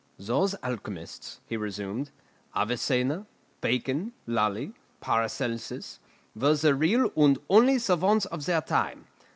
[0.17, 2.09] "Those alchemists," he resumed,
[2.55, 3.27] "Avicenna,
[3.61, 5.99] Bacon, Lully, Paracelsus,
[6.35, 9.05] were the real and only savants of their time.